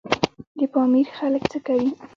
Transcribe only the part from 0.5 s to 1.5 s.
د پامیر خلک